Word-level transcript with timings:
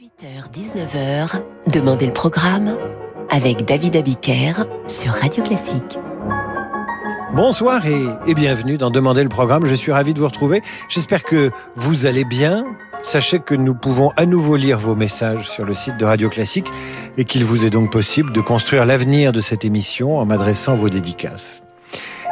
18h-19h, 0.00 1.42
Demandez 1.70 2.06
le 2.06 2.12
programme 2.14 2.74
avec 3.28 3.66
David 3.66 3.96
Abiker 3.96 4.64
sur 4.88 5.12
Radio 5.12 5.44
Classique. 5.44 5.98
Bonsoir 7.34 7.82
et, 7.86 8.34
bienvenue 8.34 8.78
dans 8.78 8.90
Demandez 8.90 9.22
le 9.22 9.28
programme. 9.28 9.66
Je 9.66 9.74
suis 9.74 9.92
ravi 9.92 10.14
de 10.14 10.20
vous 10.20 10.26
retrouver. 10.26 10.62
J'espère 10.88 11.22
que 11.22 11.50
vous 11.76 12.06
allez 12.06 12.24
bien. 12.24 12.64
Sachez 13.02 13.40
que 13.40 13.54
nous 13.54 13.74
pouvons 13.74 14.10
à 14.16 14.24
nouveau 14.24 14.56
lire 14.56 14.78
vos 14.78 14.94
messages 14.94 15.50
sur 15.50 15.66
le 15.66 15.74
site 15.74 15.98
de 15.98 16.06
Radio 16.06 16.30
Classique 16.30 16.68
et 17.18 17.26
qu'il 17.26 17.44
vous 17.44 17.66
est 17.66 17.70
donc 17.70 17.92
possible 17.92 18.32
de 18.32 18.40
construire 18.40 18.86
l'avenir 18.86 19.32
de 19.32 19.40
cette 19.42 19.66
émission 19.66 20.16
en 20.16 20.24
m'adressant 20.24 20.76
vos 20.76 20.88
dédicaces. 20.88 21.60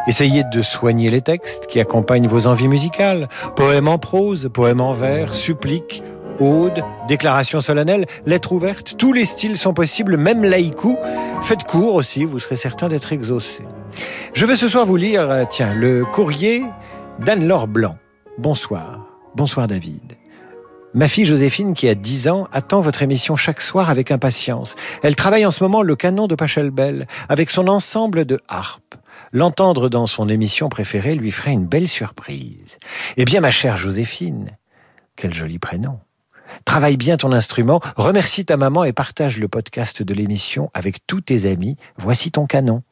Essayez 0.06 0.42
de 0.42 0.62
soigner 0.62 1.10
les 1.10 1.20
textes 1.20 1.66
qui 1.66 1.80
accompagnent 1.80 2.28
vos 2.28 2.46
envies 2.46 2.68
musicales. 2.68 3.28
Poèmes 3.56 3.88
en 3.88 3.98
prose, 3.98 4.48
poèmes 4.50 4.80
en 4.80 4.94
vers, 4.94 5.34
suppliques, 5.34 6.02
Aude, 6.40 6.84
déclaration 7.08 7.60
solennelle, 7.60 8.06
lettre 8.24 8.52
ouverte, 8.52 8.94
tous 8.96 9.12
les 9.12 9.24
styles 9.24 9.58
sont 9.58 9.74
possibles, 9.74 10.16
même 10.16 10.44
laïku. 10.44 10.96
Faites 11.42 11.64
court 11.64 11.94
aussi, 11.94 12.24
vous 12.24 12.38
serez 12.38 12.54
certain 12.54 12.88
d'être 12.88 13.12
exaucé. 13.12 13.64
Je 14.34 14.46
vais 14.46 14.54
ce 14.54 14.68
soir 14.68 14.86
vous 14.86 14.96
lire, 14.96 15.28
euh, 15.30 15.44
tiens, 15.50 15.74
le 15.74 16.04
courrier 16.04 16.62
d'Anne-Laure 17.18 17.66
Blanc. 17.66 17.96
Bonsoir. 18.38 19.06
Bonsoir 19.34 19.66
David. 19.66 20.16
Ma 20.94 21.08
fille 21.08 21.24
Joséphine, 21.24 21.74
qui 21.74 21.88
a 21.88 21.94
10 21.94 22.28
ans, 22.28 22.48
attend 22.52 22.80
votre 22.80 23.02
émission 23.02 23.36
chaque 23.36 23.60
soir 23.60 23.90
avec 23.90 24.10
impatience. 24.10 24.74
Elle 25.02 25.16
travaille 25.16 25.44
en 25.44 25.50
ce 25.50 25.62
moment 25.62 25.82
le 25.82 25.96
canon 25.96 26.26
de 26.26 26.34
Pachelbel, 26.34 27.06
avec 27.28 27.50
son 27.50 27.68
ensemble 27.68 28.24
de 28.24 28.40
harpes. 28.48 28.94
L'entendre 29.32 29.88
dans 29.88 30.06
son 30.06 30.28
émission 30.28 30.68
préférée 30.68 31.14
lui 31.14 31.30
ferait 31.30 31.52
une 31.52 31.66
belle 31.66 31.88
surprise. 31.88 32.78
Eh 33.16 33.24
bien, 33.24 33.40
ma 33.40 33.50
chère 33.50 33.76
Joséphine, 33.76 34.56
quel 35.16 35.34
joli 35.34 35.58
prénom. 35.58 35.98
Travaille 36.64 36.96
bien 36.96 37.16
ton 37.16 37.32
instrument, 37.32 37.80
remercie 37.96 38.44
ta 38.44 38.56
maman 38.56 38.84
et 38.84 38.92
partage 38.92 39.38
le 39.38 39.48
podcast 39.48 40.02
de 40.02 40.14
l'émission 40.14 40.70
avec 40.74 41.06
tous 41.06 41.20
tes 41.20 41.50
amis. 41.50 41.76
Voici 41.98 42.30
ton 42.30 42.46
canon. 42.46 42.82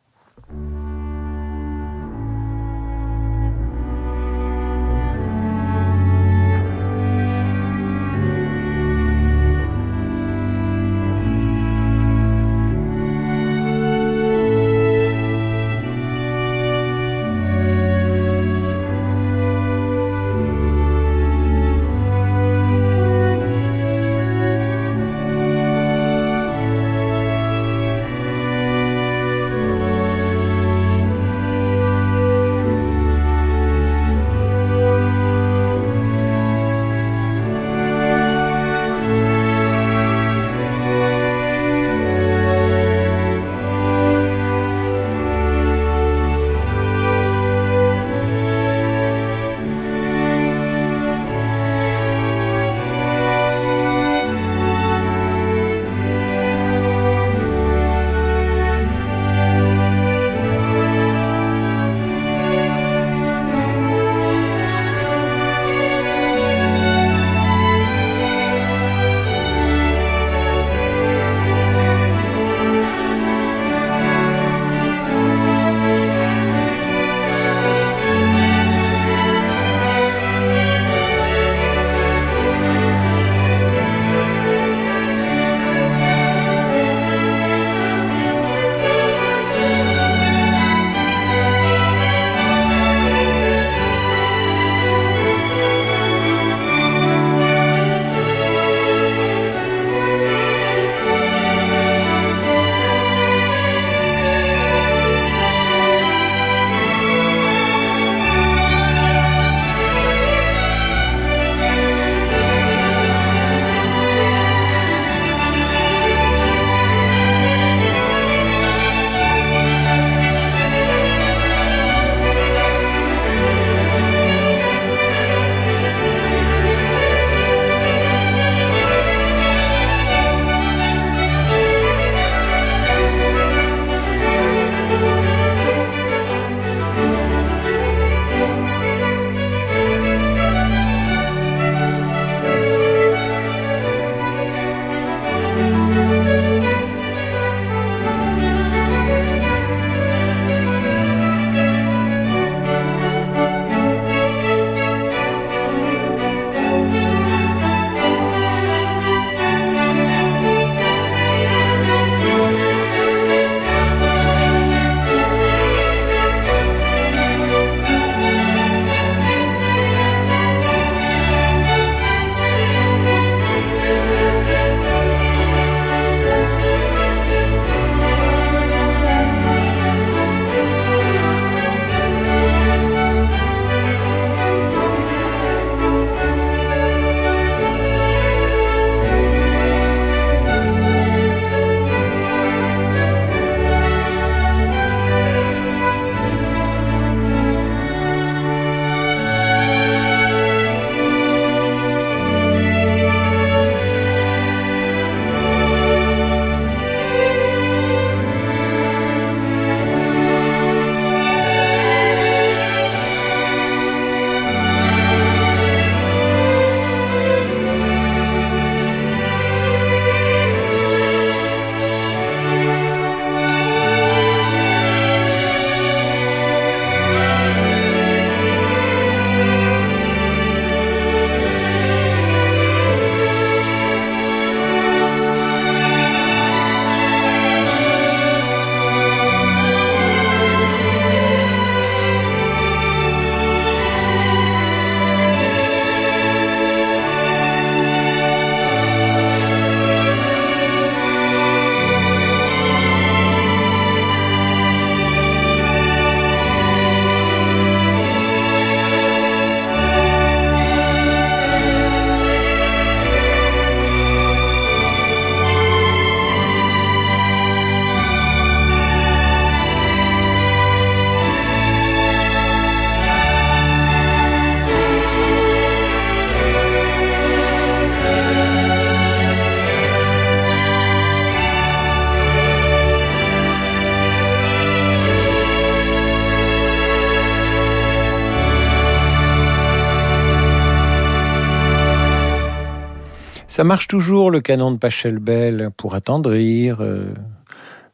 Ça 293.56 293.64
marche 293.64 293.88
toujours 293.88 294.30
le 294.30 294.42
canon 294.42 294.70
de 294.70 294.76
Pachelbel 294.76 295.70
pour 295.78 295.94
attendrir, 295.94 296.82
euh, 296.82 297.06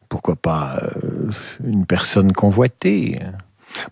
pourquoi 0.08 0.34
pas 0.34 0.76
euh, 0.82 1.30
une 1.62 1.86
personne 1.86 2.32
convoitée. 2.32 3.20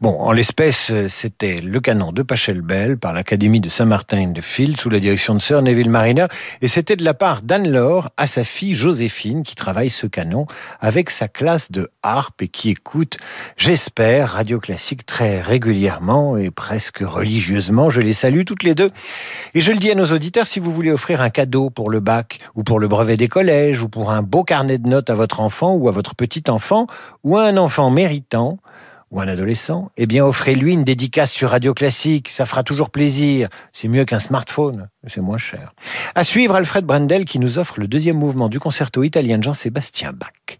Bon, 0.01 0.19
en 0.21 0.33
l'espèce, 0.33 0.93
c'était 1.09 1.61
le 1.61 1.81
canon 1.81 2.13
de 2.13 2.23
Pachelbel 2.23 2.99
par 2.99 3.13
l'Académie 3.13 3.61
de 3.61 3.69
Saint-Martin 3.69 4.29
de 4.29 4.41
Field 4.41 4.79
sous 4.79 4.91
la 4.91 5.01
direction 5.01 5.35
de 5.35 5.41
Sir 5.41 5.63
Neville 5.63 5.91
Mariner. 5.91 6.27
Et 6.63 6.69
c'était 6.69 6.97
de 6.97 7.05
la 7.05 7.15
part 7.15 7.43
d'Anne-Laure 7.43 8.11
à 8.17 8.27
sa 8.27 8.45
fille 8.45 8.75
Joséphine 8.75 9.43
qui 9.43 9.55
travaille 9.55 9.91
ce 9.91 10.07
canon 10.07 10.47
avec 10.81 11.11
sa 11.11 11.29
classe 11.29 11.71
de 11.71 11.91
harpe 12.03 12.43
et 12.43 12.49
qui 12.49 12.71
écoute, 12.71 13.19
j'espère, 13.57 14.33
Radio 14.33 14.61
Classique 14.61 15.07
très 15.07 15.41
régulièrement 15.41 16.37
et 16.37 16.51
presque 16.51 16.99
religieusement. 16.99 17.91
Je 17.91 18.01
les 18.01 18.13
salue 18.13 18.45
toutes 18.45 18.63
les 18.63 18.75
deux. 18.75 18.91
Et 19.55 19.61
je 19.61 19.73
le 19.73 19.79
dis 19.79 19.91
à 19.91 19.95
nos 19.95 20.07
auditeurs, 20.07 20.47
si 20.47 20.61
vous 20.61 20.73
voulez 20.73 20.93
offrir 20.93 21.21
un 21.21 21.31
cadeau 21.31 21.71
pour 21.71 21.91
le 21.91 22.01
bac 22.01 22.39
ou 22.55 22.63
pour 22.63 22.81
le 22.81 22.89
brevet 22.89 23.17
des 23.17 23.29
collèges 23.29 23.83
ou 23.83 23.89
pour 23.89 24.11
un 24.11 24.23
beau 24.23 24.45
carnet 24.45 24.79
de 24.79 24.89
notes 24.89 25.11
à 25.11 25.15
votre 25.15 25.41
enfant 25.41 25.75
ou 25.75 25.89
à 25.89 25.93
votre 25.93 26.15
petit 26.15 26.45
enfant 26.49 26.87
ou 27.25 27.37
à 27.37 27.45
un 27.45 27.57
enfant 27.57 27.91
méritant, 27.91 28.59
ou 29.11 29.21
un 29.21 29.29
adolescent, 29.29 29.91
eh 29.97 30.07
bien 30.07 30.25
offrez-lui 30.25 30.73
une 30.73 30.85
dédicace 30.85 31.33
sur 31.33 31.51
Radio 31.51 31.75
Classique, 31.75 32.29
ça 32.29 32.47
fera 32.47 32.63
toujours 32.63 32.91
plaisir. 32.91 33.49
C'est 33.73 33.89
mieux 33.89 34.05
qu'un 34.05 34.21
smartphone, 34.21 34.89
c'est 35.07 35.21
moins 35.21 35.39
cher. 35.39 35.73
À 36.15 36.23
suivre 36.23 36.55
Alfred 36.55 36.85
Brendel 36.85 37.25
qui 37.25 37.39
nous 37.39 37.59
offre 37.59 37.81
le 37.81 37.89
deuxième 37.89 38.19
mouvement 38.19 38.49
du 38.49 38.61
concerto 38.61 39.03
italien 39.03 39.39
de 39.39 39.43
Jean-Sébastien 39.43 40.13
Bach. 40.13 40.60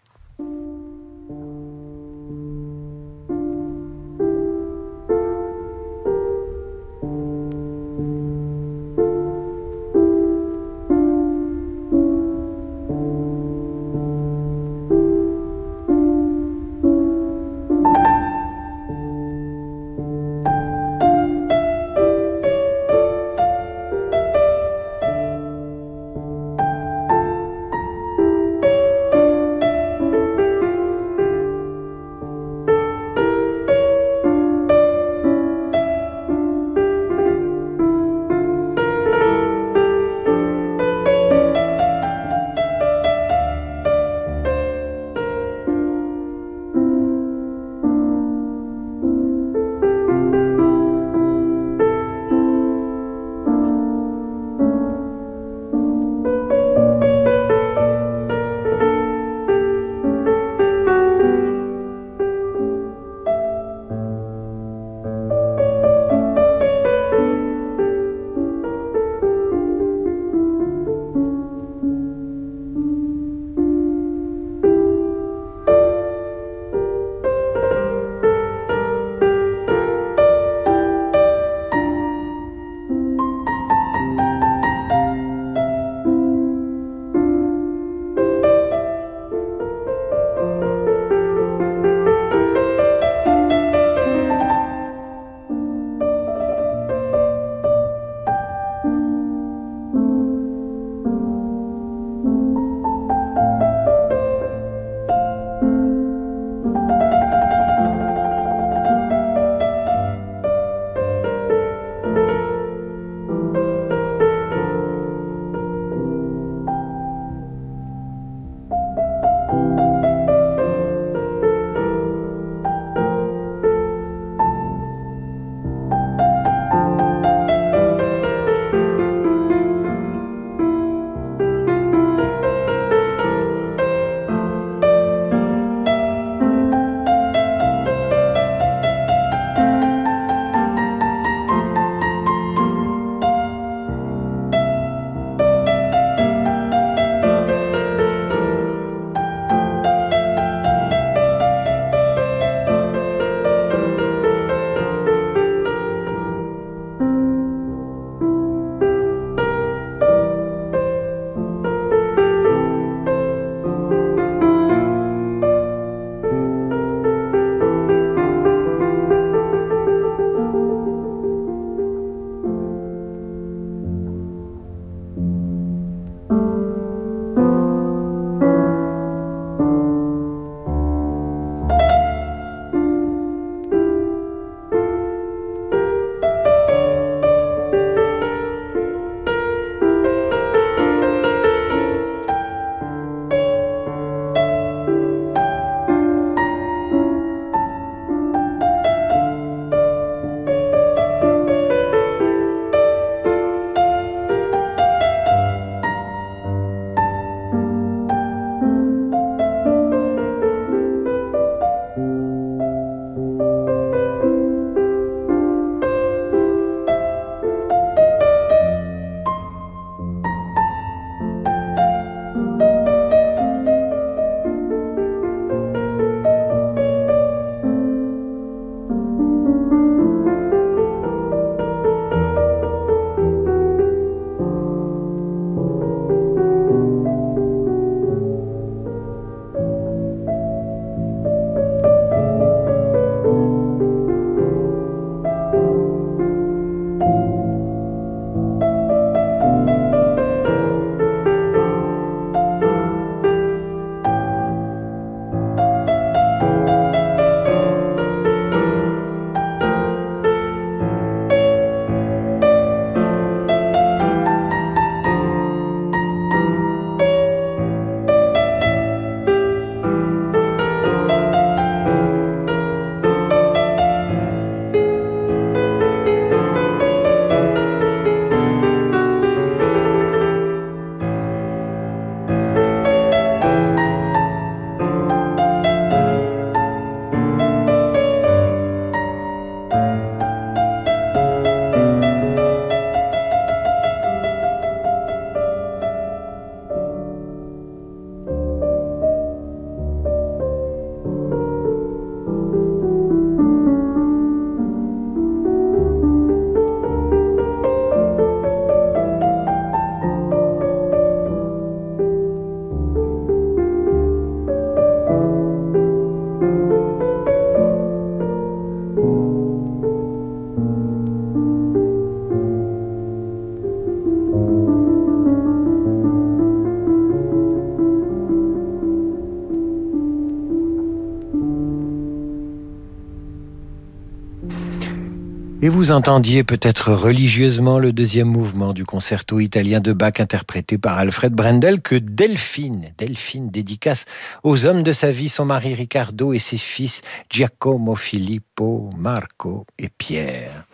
Vous 335.91 335.97
entendiez 335.97 336.45
peut-être 336.45 336.93
religieusement 336.93 337.81
le 337.81 337.93
deuxième 337.93 338.29
mouvement 338.29 338.73
du 338.73 338.85
concerto 338.85 339.41
italien 339.41 339.81
de 339.81 339.93
Bach 339.93 340.21
interprété 340.21 340.79
par 340.79 340.99
Alfred 340.99 341.33
Brendel 341.33 341.83
que 341.83 341.97
Delphine, 341.97 342.93
Delphine 342.97 343.51
dédicace 343.51 344.05
aux 344.45 344.67
hommes 344.67 344.85
de 344.85 344.93
sa 344.93 345.11
vie, 345.11 345.29
son 345.29 345.47
mari 345.47 345.75
Riccardo 345.75 346.33
et 346.33 346.39
ses 346.39 346.59
fils 346.59 347.03
Giacomo, 347.29 347.97
Filippo, 347.97 348.89
Marco 348.97 349.67
et 349.81 349.89
Pierre. 349.89 350.65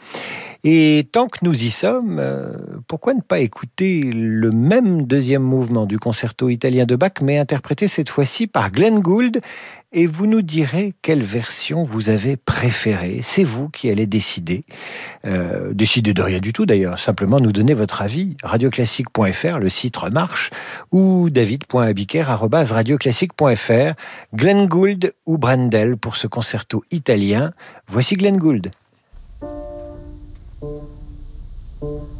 Et 0.69 1.09
tant 1.13 1.29
que 1.29 1.39
nous 1.43 1.63
y 1.63 1.71
sommes, 1.71 2.19
euh, 2.19 2.51
pourquoi 2.89 3.15
ne 3.15 3.21
pas 3.21 3.39
écouter 3.39 4.01
le 4.03 4.51
même 4.51 5.07
deuxième 5.07 5.45
mouvement 5.45 5.87
du 5.87 6.01
concerto 6.01 6.49
italien 6.49 6.87
de 6.87 6.97
Bach, 6.97 7.13
mais 7.23 7.39
interprété 7.39 7.87
cette 7.87 8.09
fois-ci 8.09 8.49
par 8.49 8.73
Glenn 8.73 8.99
Gould? 8.99 9.41
Et 9.93 10.09
vous 10.09 10.27
nous 10.27 10.43
direz 10.43 10.93
quelle 11.03 11.23
version 11.23 11.85
vous 11.85 12.11
avez 12.11 12.37
préférée. 12.37 13.21
C'est 13.23 13.45
vous 13.45 13.69
qui 13.69 13.91
allez 13.91 14.07
décider. 14.07 14.65
Euh, 15.25 15.73
décider 15.73 16.15
de 16.15 16.23
rien 16.23 16.41
du 16.41 16.53
tout 16.53 16.67
d'ailleurs, 16.67 16.99
simplement 16.99 17.39
nous 17.39 17.53
donner 17.53 17.73
votre 17.73 18.03
avis. 18.03 18.37
Radioclassique.fr, 18.43 19.61
le 19.61 19.69
site 19.69 19.97
remarche, 19.97 20.51
ou 20.91 21.31
david.abiker.radioclassique.fr. 21.31 23.95
Glenn 24.35 24.67
Gould 24.67 25.13
ou 25.27 25.39
Brandel 25.39 25.97
pour 25.97 26.17
ce 26.17 26.27
concerto 26.27 26.83
italien. 26.91 27.53
Voici 27.87 28.17
Glenn 28.17 28.39
Gould. 28.39 28.73
Thank 31.81 32.09
you. 32.09 32.16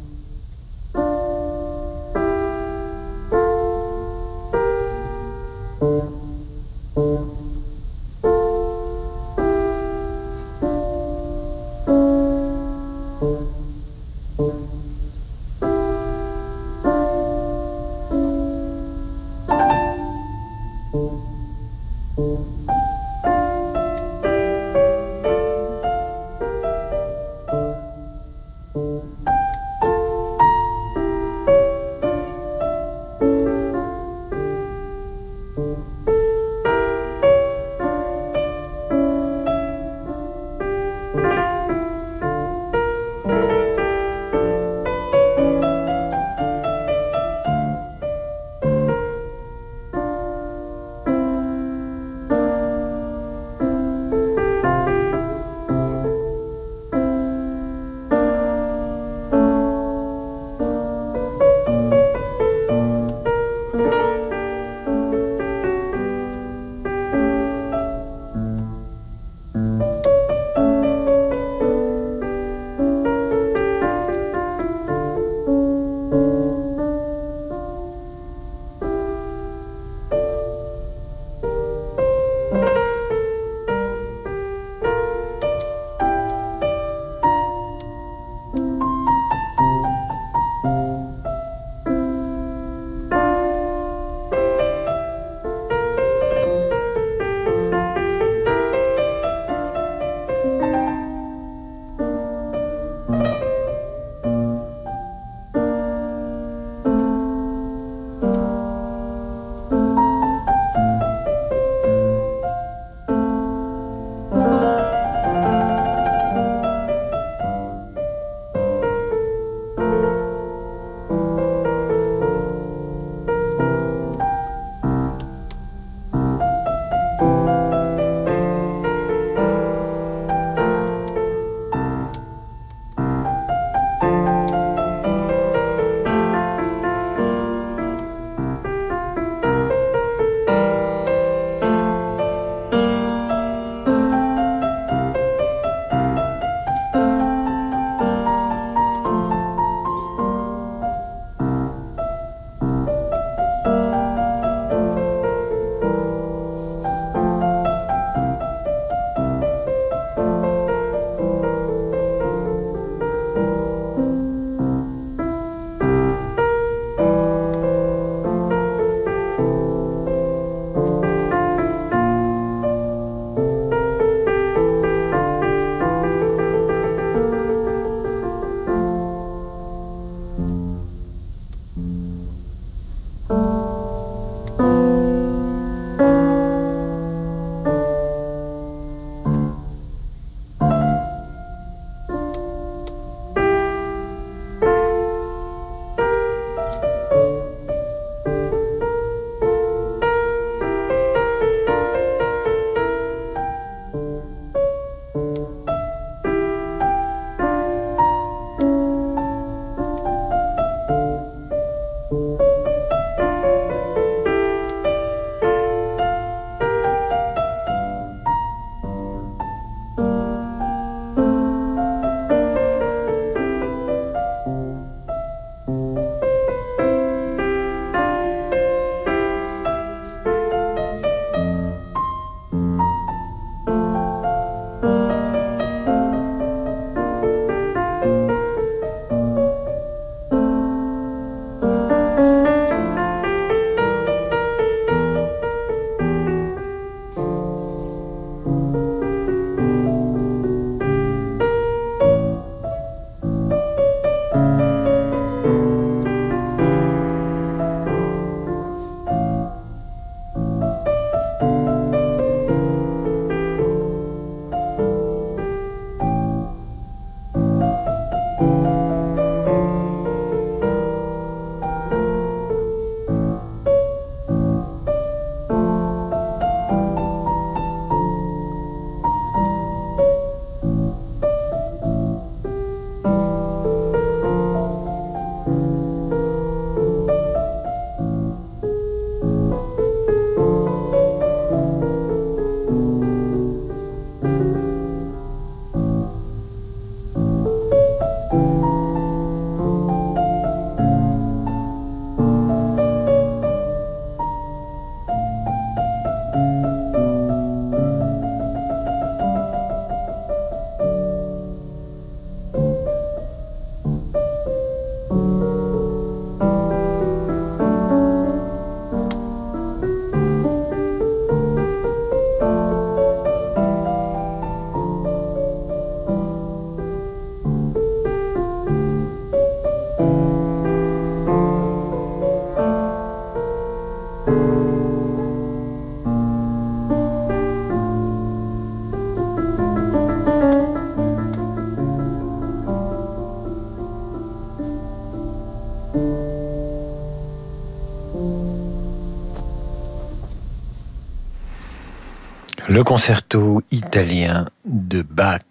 Le 352.69 352.83
concerto 352.83 353.63
italien 353.71 354.45
de 354.65 355.01
Bach. 355.01 355.41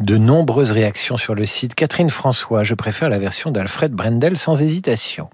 De 0.00 0.16
nombreuses 0.16 0.70
réactions 0.70 1.16
sur 1.16 1.34
le 1.34 1.44
site. 1.44 1.74
Catherine 1.74 2.10
François, 2.10 2.62
je 2.62 2.74
préfère 2.74 3.08
la 3.08 3.18
version 3.18 3.50
d'Alfred 3.50 3.92
Brendel 3.92 4.38
sans 4.38 4.62
hésitation. 4.62 5.28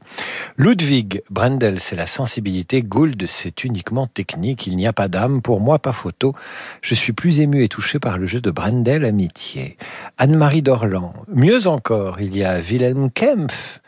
Ludwig 0.56 1.22
Brendel, 1.28 1.80
c'est 1.80 1.96
la 1.96 2.06
sensibilité. 2.06 2.82
Gould, 2.82 3.26
c'est 3.26 3.64
uniquement 3.64 4.06
technique. 4.06 4.66
Il 4.66 4.76
n'y 4.76 4.86
a 4.86 4.94
pas 4.94 5.08
d'âme. 5.08 5.42
Pour 5.42 5.60
moi, 5.60 5.78
pas 5.78 5.92
photo. 5.92 6.34
Je 6.80 6.94
suis 6.94 7.12
plus 7.12 7.40
ému 7.40 7.62
et 7.62 7.68
touché 7.68 7.98
par 7.98 8.16
le 8.16 8.24
jeu 8.24 8.40
de 8.40 8.50
Brendel 8.50 9.04
Amitié. 9.04 9.76
Anne-Marie 10.16 10.62
Dorland. 10.62 11.12
Mieux 11.28 11.66
encore, 11.66 12.22
il 12.22 12.34
y 12.34 12.42
a 12.42 12.58
Wilhelm 12.58 13.10
Kempf. 13.10 13.80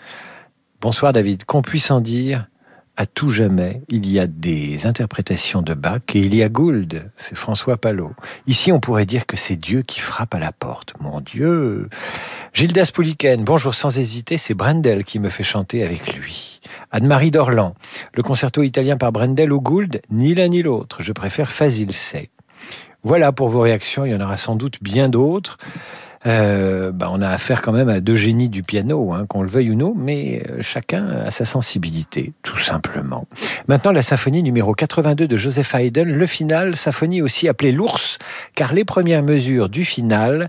Bonsoir 0.83 1.15
David. 1.15 1.47
Qu'on 1.47 1.62
puisse 1.62 1.91
en 1.91 2.03
dire 2.03 2.49
à 2.97 3.05
tout 3.05 3.29
jamais, 3.29 3.83
il 3.89 4.11
y 4.11 4.19
a 4.19 4.27
des 4.27 4.87
interprétations 4.87 5.61
de 5.61 5.75
Bach 5.75 6.01
et 6.15 6.21
il 6.21 6.35
y 6.35 6.43
a 6.43 6.49
Gould, 6.49 7.11
c'est 7.17 7.37
François 7.37 7.77
Palot. 7.77 8.13
Ici, 8.47 8.73
on 8.73 8.81
pourrait 8.81 9.05
dire 9.05 9.27
que 9.27 9.37
c'est 9.37 9.57
Dieu 9.57 9.83
qui 9.83 10.01
frappe 10.01 10.35
à 10.35 10.39
la 10.39 10.51
porte. 10.51 10.95
Mon 11.01 11.21
Dieu 11.21 11.91
Gildas 12.55 12.91
Pouliken, 12.93 13.45
bonjour 13.45 13.75
sans 13.75 13.99
hésiter, 13.99 14.39
c'est 14.39 14.55
Brendel 14.55 15.05
qui 15.05 15.19
me 15.19 15.29
fait 15.29 15.45
chanter 15.45 15.85
avec 15.85 16.15
lui. 16.17 16.61
Anne-Marie 16.91 17.31
Dorland, 17.31 17.75
le 18.15 18.23
concerto 18.23 18.63
italien 18.63 18.97
par 18.97 19.13
Brendel 19.13 19.53
ou 19.53 19.61
Gould, 19.61 20.01
ni 20.11 20.35
l'un 20.35 20.49
ni 20.49 20.63
l'autre, 20.63 21.03
je 21.03 21.13
préfère 21.13 21.51
Fazil 21.51 21.93
Say. 21.93 22.31
Voilà 23.03 23.31
pour 23.31 23.51
vos 23.51 23.61
réactions, 23.61 24.07
il 24.07 24.13
y 24.13 24.15
en 24.15 24.21
aura 24.23 24.39
sans 24.39 24.57
doute 24.57 24.83
bien 24.83 25.11
d'autres. 25.11 25.59
Euh, 26.27 26.91
bah, 26.93 27.09
on 27.12 27.23
a 27.23 27.29
affaire 27.29 27.62
quand 27.62 27.73
même 27.73 27.89
à 27.89 28.01
deux 28.01 28.17
génies 28.17 28.49
du 28.49 28.62
piano, 28.62 29.12
hein, 29.12 29.27
qu'on 29.29 29.43
le 29.43 29.49
veuille 29.49 29.71
ou 29.71 29.75
non, 29.75 29.95
mais 29.97 30.43
euh, 30.49 30.59
chacun 30.61 31.07
a 31.09 31.31
sa 31.31 31.45
sensibilité, 31.45 32.33
tout 32.43 32.59
simplement. 32.59 33.27
Maintenant, 33.69 33.93
la 33.93 34.03
symphonie 34.03 34.43
numéro 34.43 34.75
82 34.75 35.29
de 35.29 35.37
Joseph 35.37 35.75
Haydn, 35.75 36.05
le 36.05 36.27
final, 36.27 36.77
symphonie 36.77 37.23
aussi 37.23 37.49
appelée 37.49 37.73
l'ours, 37.73 38.19
car 38.55 38.73
les 38.73 38.85
premières 38.85 39.23
mesures 39.23 39.69
du 39.69 39.85
final 39.85 40.49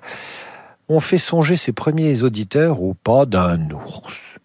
ont 0.90 1.00
fait 1.00 1.18
songer 1.18 1.56
ses 1.56 1.74
premiers 1.74 2.24
auditeurs 2.24 2.82
au 2.82 2.94
pas 2.94 3.26
d'un 3.26 3.70
ours. 3.70 4.38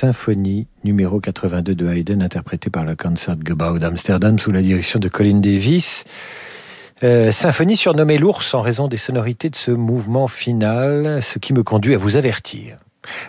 Symphonie 0.00 0.66
numéro 0.82 1.20
82 1.20 1.74
de 1.74 1.86
Haydn, 1.86 2.22
interprétée 2.22 2.70
par 2.70 2.84
le 2.84 2.96
Concertgebouw 2.96 3.78
d'Amsterdam 3.78 4.38
sous 4.38 4.50
la 4.50 4.62
direction 4.62 4.98
de 4.98 5.08
Colin 5.08 5.40
Davis. 5.40 6.04
Euh, 7.02 7.30
symphonie 7.32 7.76
surnommée 7.76 8.16
l'ours 8.16 8.54
en 8.54 8.62
raison 8.62 8.88
des 8.88 8.96
sonorités 8.96 9.50
de 9.50 9.56
ce 9.56 9.70
mouvement 9.70 10.26
final, 10.26 11.22
ce 11.22 11.38
qui 11.38 11.52
me 11.52 11.62
conduit 11.62 11.94
à 11.94 11.98
vous 11.98 12.16
avertir 12.16 12.78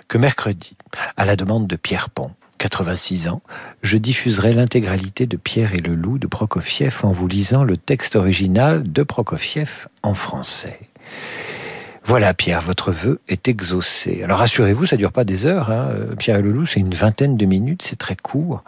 que 0.07 0.17
mercredi, 0.17 0.77
à 1.17 1.25
la 1.25 1.35
demande 1.35 1.67
de 1.67 1.75
Pierre 1.75 2.09
Pont, 2.09 2.31
86 2.59 3.27
ans, 3.27 3.41
je 3.81 3.97
diffuserai 3.97 4.53
l'intégralité 4.53 5.25
de 5.25 5.35
Pierre 5.35 5.75
et 5.75 5.79
le 5.79 5.93
Loup 5.93 6.19
de 6.19 6.27
Prokofiev 6.27 6.99
en 7.03 7.11
vous 7.11 7.27
lisant 7.27 7.65
le 7.65 7.75
texte 7.75 8.15
original 8.15 8.89
de 8.89 9.03
Prokofiev 9.03 9.87
en 10.03 10.13
français. 10.13 10.79
Voilà, 12.03 12.33
Pierre, 12.33 12.61
votre 12.61 12.91
vœu 12.91 13.21
est 13.27 13.47
exaucé. 13.47 14.23
Alors 14.23 14.39
rassurez-vous, 14.39 14.87
ça 14.87 14.97
dure 14.97 15.11
pas 15.11 15.23
des 15.23 15.45
heures. 15.45 15.69
Hein. 15.69 15.89
Euh, 15.91 16.15
Pierre 16.15 16.41
loup, 16.41 16.65
c'est 16.65 16.79
une 16.79 16.95
vingtaine 16.95 17.37
de 17.37 17.45
minutes, 17.45 17.83
c'est 17.83 17.97
très 17.97 18.15
court. 18.15 18.63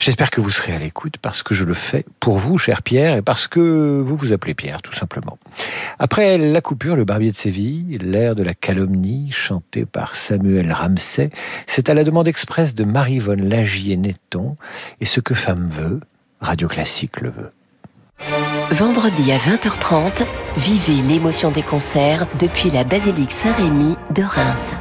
J'espère 0.00 0.30
que 0.30 0.40
vous 0.40 0.50
serez 0.50 0.72
à 0.72 0.78
l'écoute 0.78 1.16
parce 1.22 1.44
que 1.44 1.54
je 1.54 1.64
le 1.64 1.74
fais 1.74 2.04
pour 2.18 2.38
vous, 2.38 2.58
cher 2.58 2.82
Pierre, 2.82 3.16
et 3.16 3.22
parce 3.22 3.46
que 3.46 4.00
vous 4.04 4.16
vous 4.16 4.32
appelez 4.32 4.54
Pierre, 4.54 4.82
tout 4.82 4.92
simplement. 4.92 5.38
Après 6.00 6.36
la 6.38 6.60
coupure, 6.60 6.96
le 6.96 7.04
barbier 7.04 7.30
de 7.30 7.36
Séville, 7.36 7.98
l'air 8.00 8.34
de 8.34 8.42
la 8.42 8.54
calomnie, 8.54 9.30
chanté 9.30 9.84
par 9.84 10.16
Samuel 10.16 10.72
Ramsay, 10.72 11.30
c'est 11.68 11.88
à 11.88 11.94
la 11.94 12.02
demande 12.02 12.26
expresse 12.26 12.74
de 12.74 12.82
Marie-Vonne 12.82 13.48
Lagier-Netton, 13.48 14.56
et 15.00 15.04
ce 15.04 15.20
que 15.20 15.34
femme 15.34 15.68
veut, 15.68 16.00
Radio 16.40 16.66
Classique 16.66 17.20
le 17.20 17.30
veut. 17.30 17.52
Vendredi 18.70 19.32
à 19.32 19.38
20h30, 19.38 20.24
vivez 20.56 21.02
l'émotion 21.02 21.50
des 21.50 21.62
concerts 21.62 22.26
depuis 22.38 22.70
la 22.70 22.84
basilique 22.84 23.32
Saint-Rémy 23.32 23.96
de 24.14 24.22
Reims. 24.22 24.74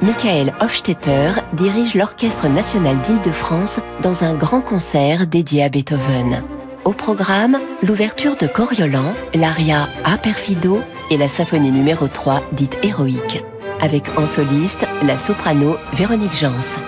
Michael 0.00 0.54
Hofstetter 0.60 1.32
dirige 1.54 1.94
l'Orchestre 1.94 2.48
national 2.48 3.00
d'Île-de-France 3.00 3.80
dans 4.02 4.22
un 4.22 4.34
grand 4.34 4.60
concert 4.60 5.26
dédié 5.26 5.64
à 5.64 5.68
Beethoven. 5.68 6.42
Au 6.84 6.92
programme, 6.92 7.58
l'ouverture 7.82 8.36
de 8.36 8.46
Coriolan, 8.46 9.14
l'aria 9.34 9.88
A 10.04 10.16
Perfido 10.16 10.80
et 11.10 11.16
la 11.16 11.28
symphonie 11.28 11.72
numéro 11.72 12.06
3 12.06 12.42
dite 12.52 12.78
héroïque, 12.82 13.42
avec 13.80 14.04
en 14.18 14.26
soliste 14.26 14.86
la 15.02 15.18
soprano 15.18 15.76
Véronique 15.94 16.34
Jans. 16.34 16.78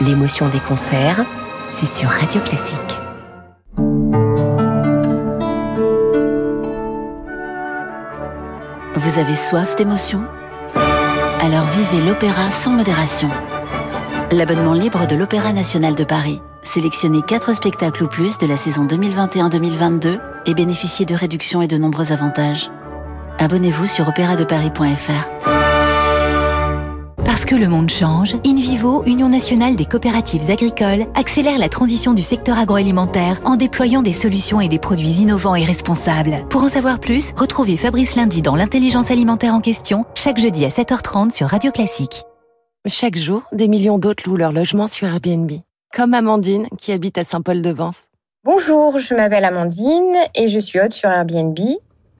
L'émotion 0.00 0.48
des 0.48 0.60
concerts, 0.60 1.24
c'est 1.68 1.86
sur 1.86 2.08
Radio 2.08 2.40
Classique. 2.40 3.03
Vous 9.04 9.18
avez 9.18 9.34
soif 9.34 9.76
d'émotion 9.76 10.24
Alors 10.74 11.66
vivez 11.66 12.06
l'opéra 12.06 12.50
sans 12.50 12.70
modération. 12.70 13.28
L'abonnement 14.32 14.72
libre 14.72 15.06
de 15.06 15.14
l'Opéra 15.14 15.52
national 15.52 15.94
de 15.94 16.04
Paris. 16.04 16.40
Sélectionnez 16.62 17.20
4 17.20 17.52
spectacles 17.52 18.04
ou 18.04 18.08
plus 18.08 18.38
de 18.38 18.46
la 18.46 18.56
saison 18.56 18.86
2021-2022 18.86 20.20
et 20.46 20.54
bénéficiez 20.54 21.04
de 21.04 21.14
réductions 21.14 21.60
et 21.60 21.66
de 21.66 21.76
nombreux 21.76 22.12
avantages. 22.12 22.70
Abonnez-vous 23.38 23.84
sur 23.84 24.08
opéradeparis.fr. 24.08 25.63
Parce 27.34 27.46
que 27.46 27.56
le 27.56 27.66
monde 27.66 27.90
change, 27.90 28.36
InVivo, 28.46 29.02
Union 29.06 29.28
nationale 29.28 29.74
des 29.74 29.86
coopératives 29.86 30.52
agricoles, 30.52 31.06
accélère 31.16 31.58
la 31.58 31.68
transition 31.68 32.12
du 32.12 32.22
secteur 32.22 32.56
agroalimentaire 32.56 33.40
en 33.44 33.56
déployant 33.56 34.02
des 34.02 34.12
solutions 34.12 34.60
et 34.60 34.68
des 34.68 34.78
produits 34.78 35.14
innovants 35.14 35.56
et 35.56 35.64
responsables. 35.64 36.46
Pour 36.48 36.62
en 36.62 36.68
savoir 36.68 37.00
plus, 37.00 37.32
retrouvez 37.36 37.76
Fabrice 37.76 38.14
Lundi 38.14 38.40
dans 38.40 38.54
l'intelligence 38.54 39.10
alimentaire 39.10 39.52
en 39.52 39.60
question, 39.60 40.04
chaque 40.14 40.38
jeudi 40.38 40.64
à 40.64 40.68
7h30 40.68 41.30
sur 41.30 41.48
Radio 41.48 41.72
Classique. 41.72 42.22
Chaque 42.86 43.16
jour, 43.16 43.42
des 43.50 43.66
millions 43.66 43.98
d'autres 43.98 44.22
louent 44.28 44.36
leur 44.36 44.52
logement 44.52 44.86
sur 44.86 45.08
Airbnb. 45.08 45.50
Comme 45.92 46.14
Amandine, 46.14 46.68
qui 46.78 46.92
habite 46.92 47.18
à 47.18 47.24
Saint-Paul-de-Vence. 47.24 48.04
Bonjour, 48.44 48.96
je 48.98 49.12
m'appelle 49.12 49.44
Amandine 49.44 50.14
et 50.36 50.46
je 50.46 50.60
suis 50.60 50.78
hôte 50.78 50.92
sur 50.92 51.10
Airbnb. 51.10 51.58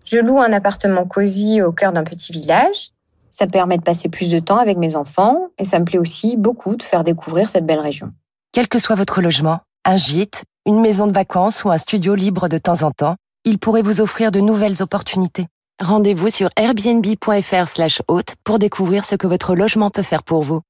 Je 0.05 0.19
loue 0.19 0.41
un 0.41 0.53
appartement 0.53 1.05
cosy 1.05 1.63
au 1.63 1.71
cœur 1.71 1.93
d'un 1.93 2.03
petit 2.03 2.33
village. 2.33 2.91
Ça 3.37 3.49
permet 3.49 3.79
de 3.79 3.83
passer 3.83 4.09
plus 4.09 4.31
de 4.31 4.39
temps 4.39 4.59
avec 4.59 4.79
mes 4.79 4.95
enfants 4.95 5.49
et 5.59 5.65
ça 5.65 5.81
me 5.81 5.85
plaît 5.85 5.99
aussi 5.99 6.37
beaucoup 6.37 6.77
de 6.77 6.85
faire 6.85 7.03
découvrir 7.03 7.49
cette 7.49 7.67
belle 7.67 7.81
région. 7.81 8.13
Quel 8.53 8.69
que 8.69 8.79
soit 8.79 8.95
votre 8.95 9.21
logement, 9.21 9.59
un 9.85 9.97
gîte, 9.97 10.45
une 10.67 10.81
maison 10.81 11.09
de 11.09 11.13
vacances 11.13 11.65
ou 11.65 11.71
un 11.71 11.79
studio 11.79 12.15
libre 12.15 12.49
de 12.49 12.59
temps 12.59 12.85
en 12.85 12.93
temps, 12.93 13.17
il 13.45 13.59
pourrait 13.59 13.83
vous 13.83 14.01
offrir 14.01 14.31
de 14.31 14.39
nouvelles 14.39 14.83
opportunités. 14.83 15.47
Rendez-vous 15.83 16.31
sur 16.31 16.49
airbnb.fr 16.57 17.67
slash 17.67 18.03
hôte 18.07 18.37
pour 18.45 18.61
découvrir 18.61 19.05
ce 19.05 19.17
que 19.17 19.27
votre 19.27 19.57
logement 19.57 19.91
peut 19.91 20.05
faire 20.05 20.23
pour 20.23 20.43
vous. 20.43 20.61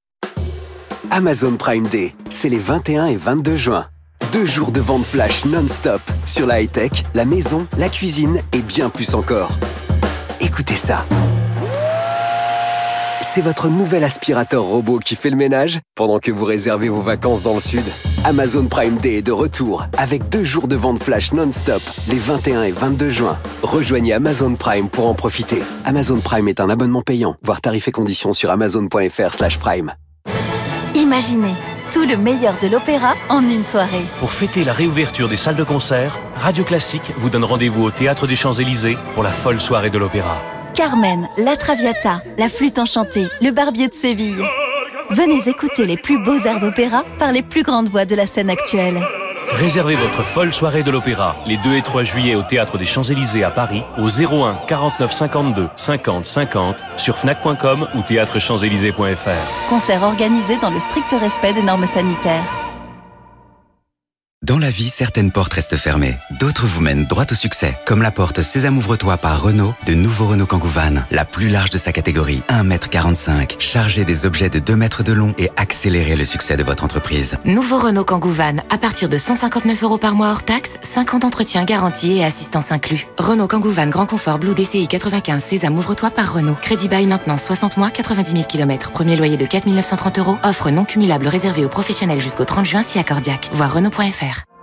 Amazon 1.11 1.59
Prime 1.59 1.87
Day, 1.87 2.15
c'est 2.31 2.49
les 2.49 2.59
21 2.59 3.07
et 3.07 3.17
22 3.17 3.57
juin. 3.57 3.89
Deux 4.33 4.47
jours 4.47 4.73
de 4.73 4.81
vente 4.81 5.05
flash 5.05 5.45
non-stop 5.45 6.01
sur 6.25 6.47
la 6.47 6.63
high-tech, 6.63 7.05
la 7.13 7.27
maison, 7.27 7.67
la 7.77 7.91
cuisine 7.91 8.41
et 8.55 8.61
bien 8.61 8.89
plus 8.89 9.15
encore. 9.15 9.51
Écoutez 10.41 10.77
ça 10.77 11.05
c'est 13.35 13.41
votre 13.41 13.67
nouvel 13.67 14.05
aspirateur 14.05 14.63
robot 14.63 15.01
qui 15.01 15.17
fait 15.17 15.29
le 15.29 15.35
ménage 15.35 15.81
pendant 15.97 16.21
que 16.21 16.31
vous 16.31 16.45
réservez 16.45 16.89
vos 16.89 17.01
vacances 17.01 17.43
dans 17.43 17.55
le 17.55 17.59
sud. 17.59 17.83
Amazon 18.23 18.67
Prime 18.67 18.95
Day 18.99 19.15
est 19.15 19.23
de 19.23 19.33
retour 19.33 19.87
avec 19.99 20.29
deux 20.29 20.45
jours 20.45 20.69
de 20.69 20.77
vente 20.77 21.03
flash 21.03 21.33
non-stop 21.33 21.83
les 22.09 22.19
21 22.19 22.63
et 22.63 22.71
22 22.71 23.11
juin. 23.11 23.37
Rejoignez 23.65 24.13
Amazon 24.13 24.55
Prime 24.55 24.89
pour 24.89 25.09
en 25.09 25.15
profiter. 25.15 25.61
Amazon 25.85 26.21
Prime 26.21 26.47
est 26.47 26.61
un 26.61 26.71
abonnement 26.71 27.03
payant. 27.03 27.35
Voir 27.43 27.61
tarifs 27.61 27.89
et 27.89 27.91
conditions 27.91 28.33
sur 28.33 28.53
amazon.fr/prime. 28.53 29.95
Imaginez 30.95 31.55
tout 31.93 32.07
le 32.07 32.17
meilleur 32.17 32.55
de 32.63 32.69
l'opéra 32.69 33.15
en 33.31 33.41
une 33.41 33.65
soirée. 33.65 34.05
Pour 34.21 34.31
fêter 34.31 34.63
la 34.63 34.73
réouverture 34.73 35.29
des 35.29 35.35
salles 35.35 35.57
de 35.57 35.65
concert, 35.65 36.21
Radio 36.37 36.63
Classique 36.63 37.11
vous 37.17 37.31
donne 37.31 37.45
rendez-vous 37.45 37.83
au 37.83 37.91
Théâtre 37.91 38.29
des 38.29 38.37
Champs-Élysées 38.37 38.97
pour 39.15 39.25
la 39.25 39.33
folle 39.33 39.61
soirée 39.61 39.91
de 39.91 39.99
l'opéra. 39.99 40.54
Carmen, 40.75 41.29
La 41.39 41.57
Traviata, 41.57 42.21
La 42.37 42.49
Flûte 42.49 42.81
Enchantée, 42.81 43.29
Le 43.41 43.53
Barbier 43.53 43.87
de 43.87 43.95
Séville. 43.95 44.45
Venez 45.11 45.49
écouter 45.49 45.87
les 45.87 45.97
plus 45.97 46.21
beaux 46.21 46.39
airs 46.39 46.59
d'opéra 46.59 47.05
par 47.19 47.31
les 47.31 47.43
plus 47.43 47.63
grandes 47.63 47.89
voix 47.89 48.05
de 48.05 48.17
la 48.17 48.27
scène 48.27 48.51
actuelle. 48.51 49.01
Réservez 49.53 49.95
votre 49.95 50.25
folle 50.25 50.53
soirée 50.53 50.83
de 50.83 50.91
l'opéra 50.91 51.37
les 51.47 51.59
2 51.59 51.77
et 51.77 51.83
3 51.83 52.03
juillet 52.03 52.35
au 52.35 52.43
Théâtre 52.43 52.77
des 52.77 52.87
Champs-Élysées 52.87 53.45
à 53.45 53.53
Paris 53.53 53.85
au 53.99 54.09
01 54.09 54.63
49 54.67 55.13
52 55.13 55.69
50 55.77 56.27
50 56.27 56.77
sur 56.97 57.19
fnac.com 57.19 57.87
ou 57.95 58.03
théâtrechamps-élysées.fr. 58.03 59.69
Concert 59.71 60.03
organisé 60.03 60.57
dans 60.57 60.71
le 60.71 60.81
strict 60.81 61.15
respect 61.21 61.53
des 61.53 61.63
normes 61.63 61.87
sanitaires. 61.87 62.64
Dans 64.45 64.59
la 64.59 64.69
vie, 64.69 64.91
certaines 64.91 65.31
portes 65.31 65.55
restent 65.55 65.79
fermées. 65.79 66.19
D'autres 66.39 66.67
vous 66.67 66.83
mènent 66.83 67.07
droit 67.07 67.25
au 67.31 67.35
succès. 67.35 67.79
Comme 67.87 68.03
la 68.03 68.11
porte 68.11 68.43
Sésame 68.43 68.77
ouvre-toi 68.77 69.17
par 69.17 69.41
Renault, 69.41 69.73
de 69.87 69.95
nouveau 69.95 70.27
Renault 70.27 70.45
Kangoo 70.45 70.69
Van. 70.69 70.97
La 71.11 71.25
plus 71.25 71.49
large 71.49 71.71
de 71.71 71.79
sa 71.79 71.93
catégorie, 71.93 72.43
1m45. 72.51 73.59
Chargée 73.59 74.05
des 74.05 74.27
objets 74.27 74.51
de 74.51 74.59
2 74.59 74.77
mètres 74.77 75.03
de 75.03 75.15
long 75.15 75.35
et 75.39 75.49
accélérer 75.57 76.15
le 76.15 76.27
succès 76.27 76.59
de 76.59 76.63
votre 76.63 76.85
entreprise. 76.85 77.39
Nouveau 77.47 77.79
Renault 77.79 78.05
Kangoo 78.05 78.29
Van, 78.29 78.57
à 78.69 78.77
partir 78.77 79.09
de 79.09 79.17
159 79.17 79.83
euros 79.83 79.97
par 79.97 80.15
mois 80.15 80.29
hors 80.29 80.43
taxe, 80.43 80.77
50 80.83 81.25
entretiens 81.25 81.65
garantis 81.65 82.19
et 82.19 82.25
assistance 82.27 82.71
inclus. 82.71 83.07
Renault 83.17 83.49
Kangoo 83.49 83.71
Van 83.71 83.87
Grand 83.87 84.05
Confort 84.05 84.39
Blue 84.39 84.55
DCI 84.55 84.89
95 84.89 85.43
Sésame 85.43 85.79
ouvre-toi 85.79 86.11
par 86.11 86.35
Renault. 86.35 86.59
Crédit 86.61 86.89
bail 86.89 87.07
maintenant 87.07 87.39
60 87.39 87.79
mois, 87.79 87.91
90 87.91 88.31
000 88.31 88.45
km. 88.45 88.91
Premier 88.91 89.17
loyer 89.17 89.39
de 89.39 89.47
4 89.47 89.67
930 89.69 90.19
euros. 90.19 90.37
Offre 90.43 90.69
non 90.69 90.85
cumulable 90.85 91.29
réservée 91.29 91.65
aux 91.65 91.71
professionnels 91.71 92.21
jusqu'au 92.21 92.45
30 92.45 92.67
juin 92.67 92.83
si 92.83 92.99
accordiaque. 92.99 93.49
Voir 93.55 93.73
Renault.fr. 93.73 94.34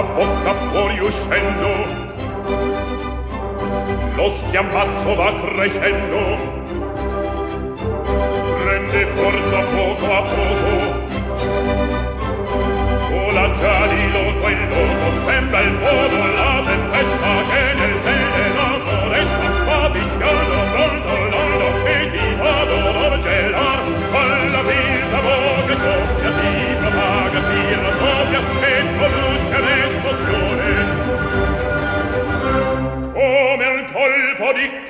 la 0.00 0.06
bocca 0.14 0.54
fuori 0.54 0.98
uscendo. 1.00 1.68
Lo 4.16 4.28
schiamazzo 4.30 5.14
va 5.14 5.34
crescendo. 5.34 6.20
Prende 8.62 9.06
forza 9.16 9.58
poco 9.76 10.06
a 10.18 10.22
poco. 10.34 10.74
Vola 13.10 13.50
già 13.52 13.86
di 13.88 14.10
loco 14.16 14.48
in 14.48 14.68
loco 14.70 15.10
sembra 15.24 15.60
il 15.60 15.78
tuono 15.78 16.18
la 16.38 16.62
tempesta 16.64 17.32
che 17.50 17.62
nel 17.74 17.98
serenato 17.98 19.12
resta 19.12 19.48
va 19.66 19.90
fischiando. 19.92 20.54
Brontolando 20.72 21.66
e 21.84 22.10
ti 22.10 22.34
va 22.36 22.64
dolor 22.64 23.18
gelar 23.18 23.80
con 24.12 24.52
la 24.52 24.62
vita 24.62 25.20
voga 25.26 25.76
sopra 25.76 26.30
si 26.32 26.50
propaga 26.80 27.40
si 27.40 27.74
raddoppia 27.74 28.40
e 28.68 28.84
produce 28.96 29.39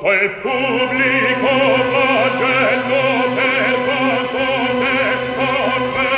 tutto 0.00 0.12
il 0.12 0.30
pubblico 0.40 1.48
facendo 1.92 3.00
per 3.34 3.72
canzone 3.86 4.94
per 5.34 6.08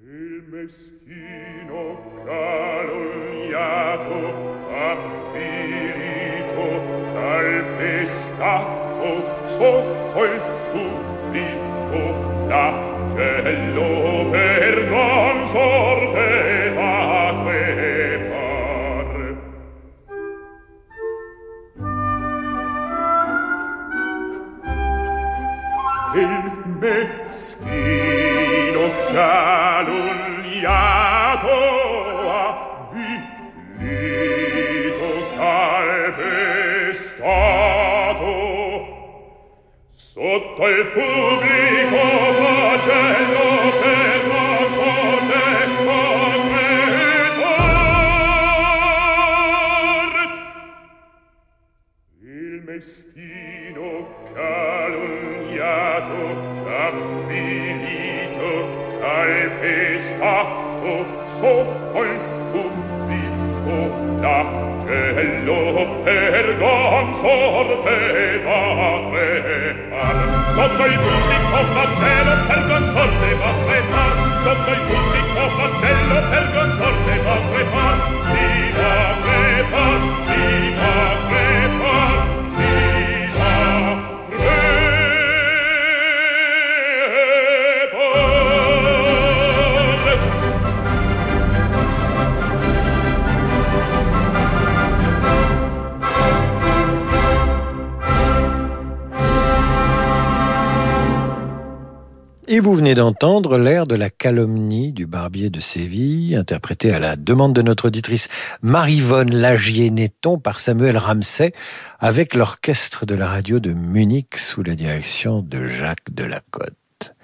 il 0.00 0.42
meschino 0.48 1.82
calunniato 2.24 4.18
avvilito 4.72 6.66
calpestato 7.12 9.10
sotto 9.44 10.20
il 10.24 10.40
pubblico 10.72 12.00
flagello 12.46 14.30
per 14.30 14.65
tutto 40.56 40.68
il 40.68 40.86
pubblico 40.86 42.00
facendo 42.40 43.40
per 43.82 44.20
consorte 44.32 45.44
contritor 45.84 46.56
il 52.22 52.62
mestino 52.64 53.90
calunniato 54.32 56.16
avvilito 56.66 58.48
calpestato 58.98 60.90
sotto 61.26 62.02
il 62.02 62.18
pubblico 62.50 63.76
lacello 64.20 66.00
per 66.02 66.56
consorte 66.56 68.15
sotto 70.86 70.92
il 70.92 70.98
pubblico 71.00 71.56
flagelo 71.72 72.46
per 72.46 72.66
consorte 72.66 73.34
va 73.34 73.48
a 73.48 73.54
far 73.66 74.42
sotto 74.42 74.70
il 74.70 74.78
pubblico 74.78 74.95
Vous 102.76 102.80
venez 102.80 102.94
d'entendre 102.94 103.56
l'air 103.56 103.86
de 103.86 103.94
la 103.94 104.10
calomnie 104.10 104.92
du 104.92 105.06
barbier 105.06 105.48
de 105.48 105.60
Séville, 105.60 106.36
interprété 106.36 106.92
à 106.92 106.98
la 106.98 107.16
demande 107.16 107.54
de 107.54 107.62
notre 107.62 107.86
auditrice 107.86 108.28
Marivonne 108.60 109.34
Lagier-Netton 109.34 110.38
par 110.38 110.60
Samuel 110.60 110.98
Ramsay, 110.98 111.54
avec 112.00 112.34
l'orchestre 112.34 113.06
de 113.06 113.14
la 113.14 113.28
radio 113.28 113.60
de 113.60 113.72
Munich 113.72 114.36
sous 114.36 114.62
la 114.62 114.74
direction 114.74 115.40
de 115.40 115.64
Jacques 115.64 116.12
Delacote. 116.12 117.14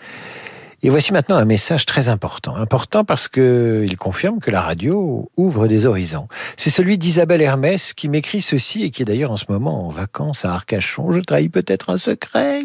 Et 0.82 0.88
voici 0.88 1.12
maintenant 1.12 1.36
un 1.36 1.44
message 1.44 1.84
très 1.84 2.08
important. 2.08 2.56
Important 2.56 3.04
parce 3.04 3.28
que 3.28 3.84
il 3.84 3.98
confirme 3.98 4.40
que 4.40 4.50
la 4.50 4.62
radio 4.62 5.30
ouvre 5.36 5.68
des 5.68 5.84
horizons. 5.84 6.28
C'est 6.56 6.70
celui 6.70 6.96
d'Isabelle 6.96 7.42
Hermès 7.42 7.92
qui 7.92 8.08
m'écrit 8.08 8.40
ceci 8.40 8.84
et 8.84 8.90
qui 8.90 9.02
est 9.02 9.04
d'ailleurs 9.04 9.32
en 9.32 9.36
ce 9.36 9.44
moment 9.50 9.86
en 9.86 9.90
vacances 9.90 10.46
à 10.46 10.54
Arcachon. 10.54 11.10
Je 11.10 11.20
trahis 11.20 11.50
peut-être 11.50 11.90
un 11.90 11.98
secret. 11.98 12.62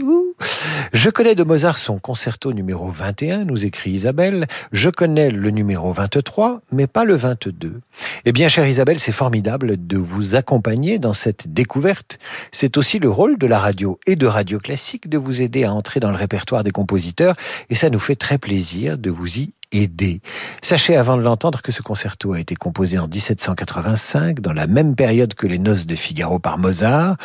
Je 0.93 1.09
connais 1.09 1.35
de 1.35 1.43
Mozart 1.43 1.77
son 1.77 1.99
concerto 1.99 2.53
numéro 2.53 2.89
21, 2.89 3.45
nous 3.45 3.65
écrit 3.65 3.91
Isabelle. 3.91 4.47
Je 4.71 4.89
connais 4.89 5.31
le 5.31 5.49
numéro 5.49 5.91
23, 5.91 6.61
mais 6.71 6.87
pas 6.87 7.03
le 7.03 7.15
22. 7.15 7.81
Eh 8.25 8.31
bien, 8.31 8.47
chère 8.47 8.67
Isabelle, 8.67 8.99
c'est 8.99 9.11
formidable 9.11 9.75
de 9.87 9.97
vous 9.97 10.35
accompagner 10.35 10.99
dans 10.99 11.13
cette 11.13 11.53
découverte. 11.53 12.19
C'est 12.51 12.77
aussi 12.77 12.99
le 12.99 13.09
rôle 13.09 13.37
de 13.37 13.47
la 13.47 13.59
radio 13.59 13.99
et 14.05 14.15
de 14.15 14.27
Radio 14.27 14.59
Classique 14.59 15.09
de 15.09 15.17
vous 15.17 15.41
aider 15.41 15.63
à 15.63 15.73
entrer 15.73 15.99
dans 15.99 16.11
le 16.11 16.17
répertoire 16.17 16.63
des 16.63 16.71
compositeurs 16.71 17.35
et 17.69 17.75
ça 17.75 17.89
nous 17.89 17.99
fait 17.99 18.15
très 18.15 18.37
plaisir 18.37 18.97
de 18.97 19.09
vous 19.09 19.39
y 19.39 19.53
aider. 19.71 20.21
Sachez 20.61 20.95
avant 20.95 21.17
de 21.17 21.21
l'entendre 21.21 21.61
que 21.61 21.71
ce 21.71 21.81
concerto 21.81 22.33
a 22.33 22.39
été 22.39 22.55
composé 22.55 22.97
en 22.99 23.07
1785, 23.07 24.39
dans 24.39 24.53
la 24.53 24.67
même 24.67 24.95
période 24.95 25.33
que 25.33 25.47
les 25.47 25.59
Noces 25.59 25.85
de 25.85 25.95
Figaro 25.95 26.39
par 26.39 26.57
Mozart, 26.57 27.17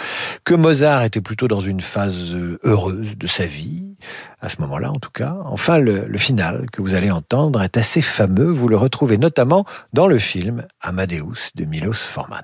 que 0.44 0.54
Mozart 0.54 1.02
était 1.02 1.20
plutôt 1.20 1.48
dans 1.48 1.60
une 1.60 1.80
phase 1.80 2.34
euh, 2.34 2.58
heureuse 2.64 3.16
de 3.16 3.26
sa 3.26 3.46
vie, 3.46 3.96
à 4.40 4.48
ce 4.48 4.60
moment-là 4.60 4.90
en 4.90 4.98
tout 4.98 5.10
cas. 5.10 5.36
Enfin, 5.44 5.78
le, 5.78 6.04
le 6.06 6.18
final 6.18 6.66
que 6.70 6.82
vous 6.82 6.94
allez 6.94 7.10
entendre 7.10 7.62
est 7.62 7.76
assez 7.76 8.02
fameux, 8.02 8.50
vous 8.50 8.68
le 8.68 8.76
retrouvez 8.76 9.18
notamment 9.18 9.64
dans 9.92 10.06
le 10.06 10.18
film 10.18 10.64
Amadeus 10.80 11.50
de 11.54 11.64
Milos 11.64 11.94
Forman. 11.94 12.42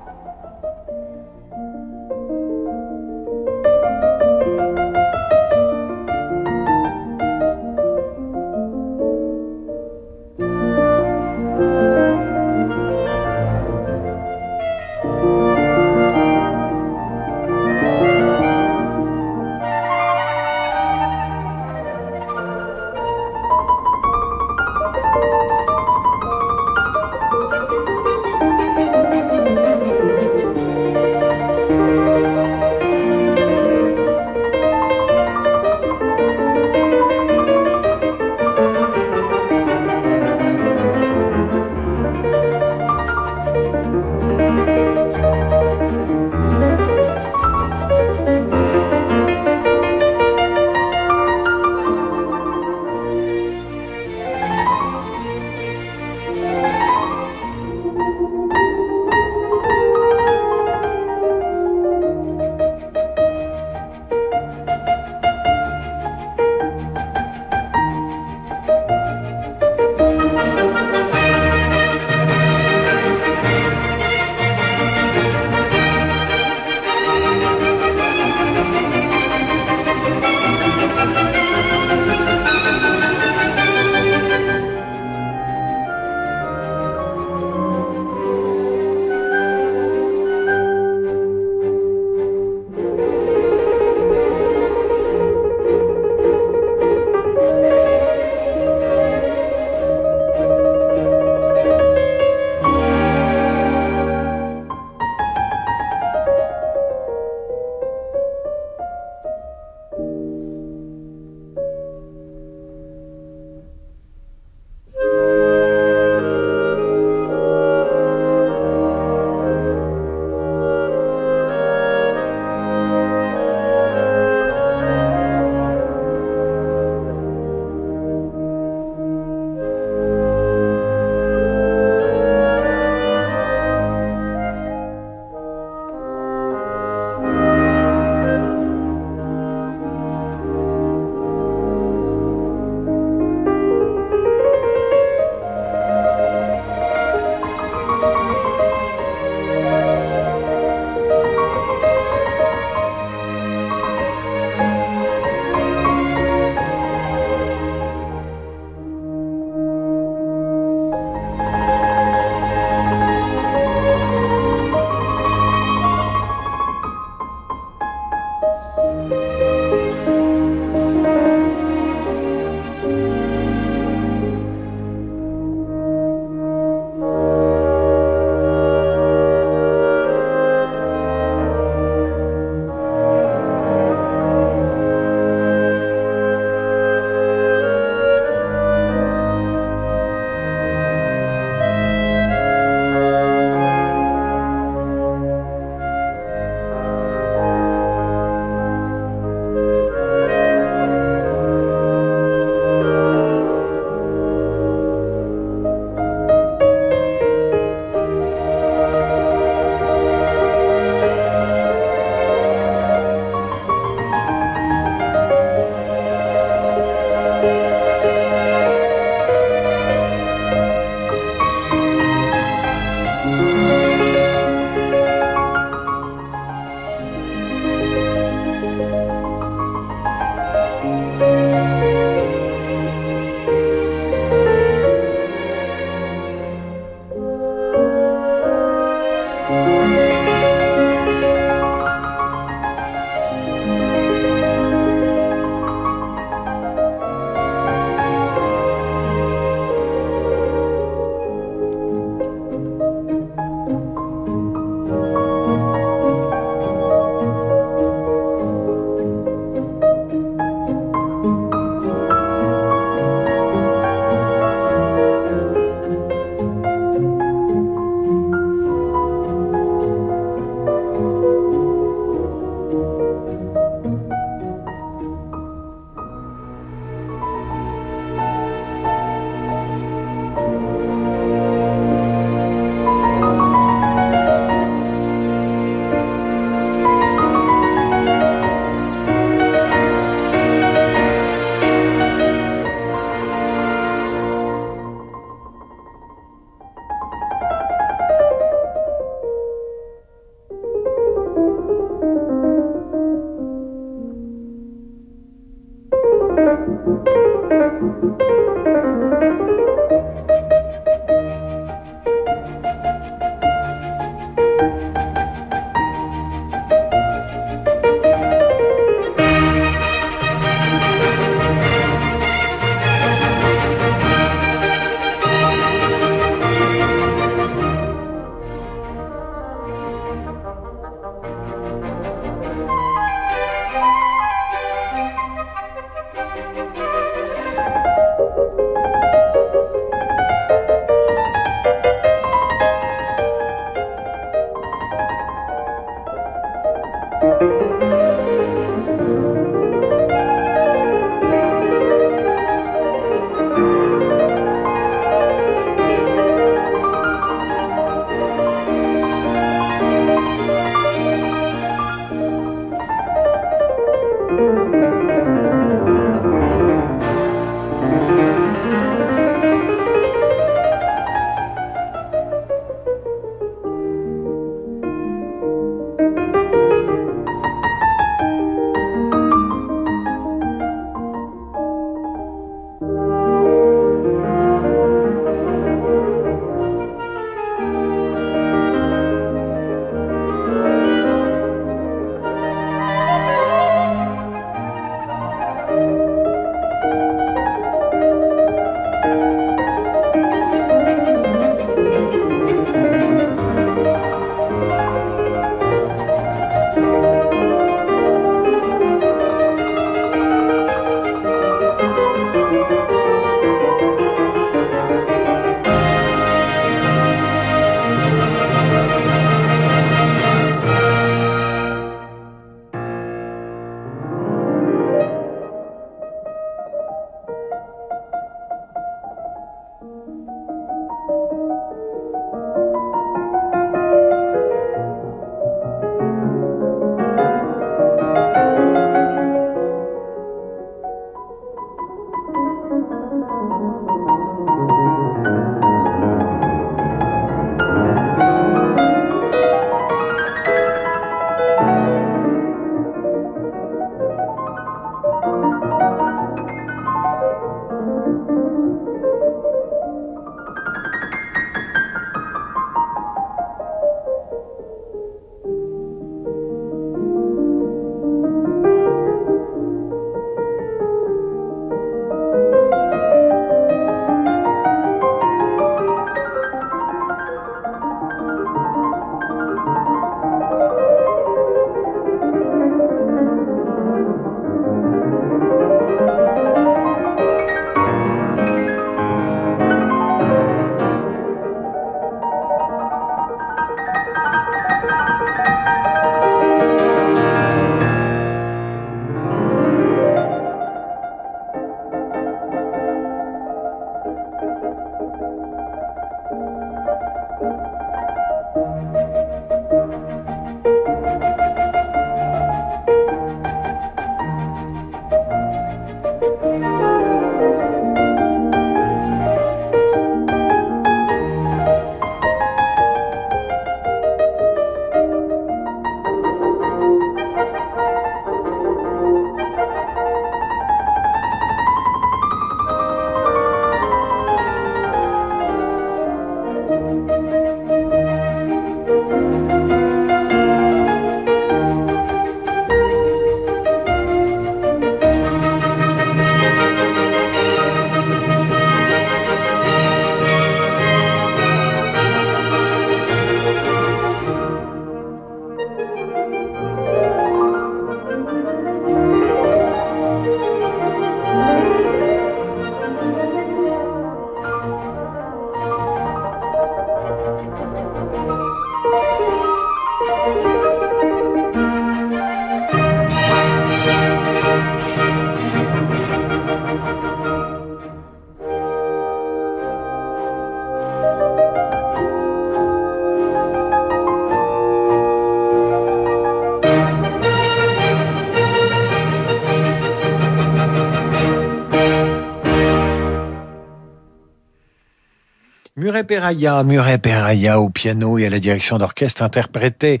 Peraya, 596.10 596.64
Murray 596.64 596.98
Peraya 596.98 597.60
au 597.60 597.70
piano 597.70 598.18
et 598.18 598.26
à 598.26 598.30
la 598.30 598.40
direction 598.40 598.78
d'orchestre 598.78 599.22
interprété 599.22 600.00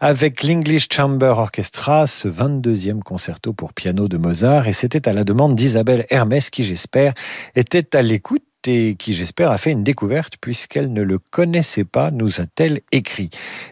avec 0.00 0.44
l'English 0.44 0.88
Chamber 0.90 1.34
Orchestra, 1.36 2.06
ce 2.06 2.26
22e 2.26 3.00
concerto 3.00 3.52
pour 3.52 3.74
piano 3.74 4.08
de 4.08 4.16
Mozart. 4.16 4.66
Et 4.66 4.72
c'était 4.72 5.06
à 5.06 5.12
la 5.12 5.24
demande 5.24 5.54
d'Isabelle 5.54 6.06
Hermès 6.08 6.48
qui, 6.48 6.62
j'espère, 6.62 7.12
était 7.54 7.94
à 7.94 8.00
l'écoute 8.00 8.42
et 8.68 8.94
qui, 8.98 9.12
j'espère, 9.12 9.50
a 9.50 9.58
fait 9.58 9.72
une 9.72 9.84
découverte 9.84 10.36
puisqu'elle 10.40 10.90
ne 10.92 11.02
le 11.02 11.18
connaissait 11.18 11.84
pas, 11.84 12.10
nous 12.10 12.40
a-t-elle 12.40 12.80
écrit. 12.92 13.28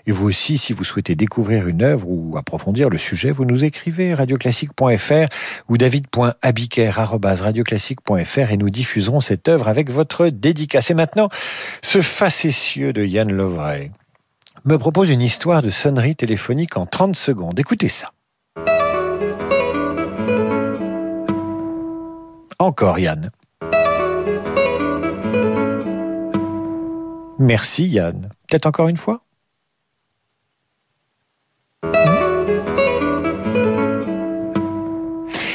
Et 0.07 0.13
vous 0.13 0.29
aussi, 0.29 0.59
si 0.59 0.73
vous 0.73 0.85
souhaitez 0.85 1.17
découvrir 1.17 1.67
une 1.69 1.83
œuvre 1.83 2.09
ou 2.09 2.37
approfondir 2.37 2.91
le 2.91 2.99
sujet, 2.99 3.31
vous 3.31 3.45
nous 3.45 3.65
écrivez 3.65 4.13
radioclassique.fr 4.15 5.29
ou 5.69 5.77
david.abiker.radioclassique.fr 5.77 8.51
et 8.51 8.57
nous 8.57 8.71
diffuserons 8.71 9.21
cette 9.21 9.49
œuvre 9.49 9.69
avec 9.69 9.91
votre 9.91 10.29
dédicace. 10.29 10.91
Et 10.91 10.95
maintenant, 10.95 11.29
ce 11.83 12.01
facétieux 12.01 12.93
de 12.93 13.05
Yann 13.05 13.33
Lovray 13.33 13.93
me 14.65 14.77
propose 14.77 15.11
une 15.11 15.23
histoire 15.23 15.63
de 15.63 15.71
sonnerie 15.71 16.17
téléphonique 16.17 16.77
en 16.77 16.87
30 16.87 17.17
secondes. 17.17 17.59
Écoutez 17.59 17.89
ça. 17.89 18.09
Encore 22.59 22.99
Yann. 22.99 23.31
Merci 27.41 27.89
Yann. 27.89 28.29
Peut-être 28.49 28.67
encore 28.67 28.89
une 28.89 28.99
fois? 28.99 29.25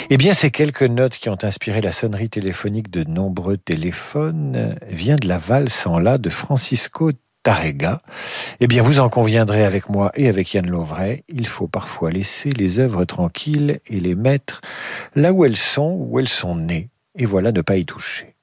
Eh 0.09 0.17
bien, 0.17 0.33
ces 0.33 0.49
quelques 0.49 0.81
notes 0.81 1.15
qui 1.15 1.29
ont 1.29 1.37
inspiré 1.43 1.81
la 1.81 1.91
sonnerie 1.91 2.29
téléphonique 2.29 2.89
de 2.89 3.03
nombreux 3.03 3.57
téléphones 3.57 4.75
viennent 4.87 5.19
de 5.19 5.27
la 5.27 5.37
valse 5.37 5.85
en 5.85 5.99
la 5.99 6.17
de 6.17 6.29
Francisco 6.31 7.11
Tarrega. 7.43 7.99
Eh 8.61 8.65
bien, 8.65 8.81
vous 8.81 8.99
en 8.99 9.09
conviendrez 9.09 9.63
avec 9.63 9.87
moi 9.87 10.11
et 10.15 10.27
avec 10.27 10.55
Yann 10.55 10.67
Lovray, 10.67 11.23
il 11.27 11.45
faut 11.45 11.67
parfois 11.67 12.09
laisser 12.09 12.49
les 12.49 12.79
œuvres 12.79 13.05
tranquilles 13.05 13.79
et 13.85 13.99
les 13.99 14.15
mettre 14.15 14.61
là 15.13 15.31
où 15.33 15.45
elles 15.45 15.55
sont, 15.55 15.95
où 15.99 16.19
elles 16.19 16.27
sont 16.27 16.55
nées, 16.55 16.89
et 17.15 17.25
voilà 17.25 17.51
ne 17.51 17.61
pas 17.61 17.77
y 17.77 17.85
toucher. 17.85 18.34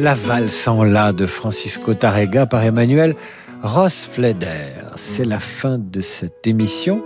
La 0.00 0.14
valse 0.14 0.66
en 0.66 0.82
la 0.82 1.12
de 1.12 1.26
Francisco 1.26 1.94
Tarrega 1.94 2.46
par 2.46 2.64
Emmanuel 2.64 3.14
Rossfleder. 3.62 4.72
C'est 4.96 5.24
la 5.24 5.38
fin 5.38 5.78
de 5.78 6.00
cette 6.00 6.44
émission. 6.48 7.00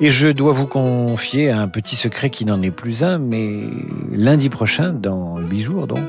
Et 0.00 0.12
je 0.12 0.28
dois 0.28 0.52
vous 0.52 0.68
confier 0.68 1.50
un 1.50 1.66
petit 1.66 1.96
secret 1.96 2.30
qui 2.30 2.44
n'en 2.44 2.62
est 2.62 2.70
plus 2.70 3.02
un, 3.02 3.18
mais 3.18 3.58
lundi 4.12 4.48
prochain, 4.50 4.92
dans 4.92 5.38
huit 5.38 5.62
jours 5.62 5.88
donc, 5.88 6.08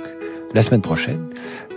la 0.54 0.62
semaine 0.62 0.82
prochaine, 0.82 1.30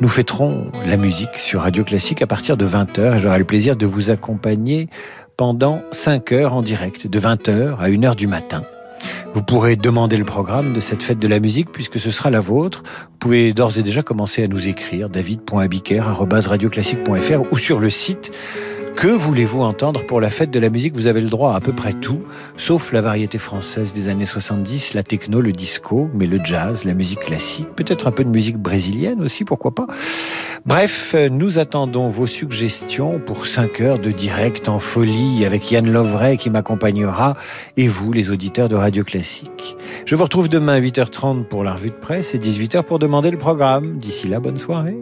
nous 0.03 0.09
fêterons 0.09 0.71
la 0.87 0.99
musique 0.99 1.37
sur 1.37 1.63
Radio 1.63 1.83
Classique 1.83 2.21
à 2.21 2.27
partir 2.27 2.59
de 2.59 2.67
20h 2.67 3.17
et 3.17 3.19
j'aurai 3.21 3.39
le 3.39 3.47
plaisir 3.47 3.75
de 3.75 3.87
vous 3.87 4.11
accompagner 4.11 4.91
pendant 5.39 5.81
5 5.93 6.33
heures 6.33 6.53
en 6.53 6.61
direct, 6.61 7.07
de 7.07 7.19
20h 7.19 7.79
à 7.79 7.89
1h 7.89 8.17
du 8.17 8.27
matin. 8.27 8.65
Vous 9.33 9.43
pourrez 9.43 9.77
demander 9.77 10.17
le 10.17 10.25
programme 10.25 10.73
de 10.73 10.81
cette 10.81 11.05
fête 11.05 11.21
de 11.21 11.29
la 11.29 11.39
musique 11.39 11.71
puisque 11.71 12.01
ce 12.01 12.11
sera 12.11 12.31
la 12.31 12.41
vôtre. 12.41 12.83
Vous 12.85 13.19
pouvez 13.19 13.53
d'ores 13.53 13.79
et 13.79 13.83
déjà 13.83 14.03
commencer 14.03 14.43
à 14.43 14.49
nous 14.49 14.67
écrire 14.67 15.09
david.abiker.radioclassique.fr 15.09 17.53
ou 17.53 17.59
sur 17.59 17.79
le 17.79 17.91
site 17.91 18.33
que 18.97 19.09
voulez-vous 19.09 19.63
entendre 19.63 20.05
pour 20.05 20.21
la 20.21 20.31
fête 20.31 20.51
de 20.51 20.59
la 20.59 20.69
musique? 20.69 20.95
Vous 20.95 21.07
avez 21.07 21.21
le 21.21 21.31
droit 21.31 21.55
à 21.55 21.61
à 21.61 21.63
peu 21.63 21.75
près 21.75 21.93
tout, 21.93 22.23
sauf 22.57 22.91
la 22.91 23.03
variété 23.03 23.37
française 23.37 23.93
des 23.93 24.09
années 24.09 24.25
70, 24.25 24.95
la 24.95 25.03
techno, 25.03 25.43
le 25.43 25.53
disco, 25.53 26.09
mais 26.15 26.27
le 26.27 26.41
jazz, 26.43 26.85
la 26.85 26.95
musique 26.95 27.21
classique, 27.21 27.69
peut-être 27.77 28.07
un 28.07 28.13
peu 28.13 28.25
de 28.25 28.31
musique 28.31 28.57
brésilienne 28.57 29.23
aussi, 29.23 29.45
pourquoi 29.45 29.75
pas. 29.75 29.87
Bref, 30.65 31.15
nous 31.31 31.59
attendons 31.59 32.09
vos 32.09 32.27
suggestions 32.27 33.19
pour 33.19 33.47
5 33.47 33.83
heures 33.83 33.99
de 33.99 34.11
direct 34.11 34.71
en 34.71 34.79
folie 34.79 35.45
avec 35.45 35.71
Yann 35.71 35.91
Lovray 35.91 36.39
qui 36.39 36.49
m'accompagnera 36.49 37.35
et 37.77 37.89
vous, 37.89 38.11
les 38.13 38.31
auditeurs 38.31 38.71
de 38.71 38.77
Radio 38.77 39.05
Classique. 39.05 39.77
Je 40.07 40.17
vous 40.17 40.25
retrouve 40.25 40.49
demain 40.49 40.77
à 40.77 40.81
8h30 40.81 41.45
pour 41.45 41.63
la 41.63 41.75
revue 41.75 41.91
de 41.91 41.95
presse 41.95 42.35
et 42.35 42.39
18h 42.39 42.85
pour 42.85 42.99
demander 42.99 43.31
le 43.31 43.39
programme. 43.39 43.99
D'ici 43.99 44.29
là, 44.29 44.41
bonne 44.41 44.59
soirée. 44.59 44.99